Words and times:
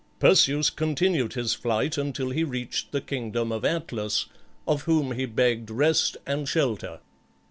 Perseus 0.17 0.71
continued 0.71 1.33
his 1.33 1.53
flight 1.53 1.95
until 1.95 2.31
he 2.31 2.43
reached 2.43 2.91
the 2.91 3.01
kingdom 3.01 3.51
of 3.51 3.63
Atlas, 3.63 4.25
of 4.67 4.81
whom 4.85 5.11
he 5.11 5.27
begged 5.27 5.69
rest 5.69 6.17
and 6.25 6.49
shelter. 6.49 7.01